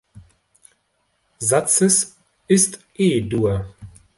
[1.39, 2.17] Satzes
[2.47, 3.67] ist E-Dur.